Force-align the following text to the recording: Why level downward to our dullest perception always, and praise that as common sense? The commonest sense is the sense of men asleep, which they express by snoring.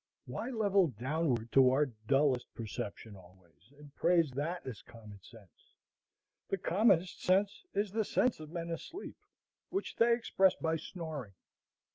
Why 0.25 0.49
level 0.49 0.87
downward 0.87 1.51
to 1.51 1.69
our 1.69 1.85
dullest 2.07 2.51
perception 2.55 3.15
always, 3.15 3.71
and 3.77 3.93
praise 3.93 4.31
that 4.31 4.65
as 4.65 4.81
common 4.81 5.21
sense? 5.21 5.75
The 6.49 6.57
commonest 6.57 7.21
sense 7.21 7.65
is 7.75 7.91
the 7.91 8.03
sense 8.03 8.39
of 8.39 8.49
men 8.49 8.71
asleep, 8.71 9.17
which 9.69 9.97
they 9.97 10.11
express 10.15 10.55
by 10.55 10.77
snoring. 10.77 11.33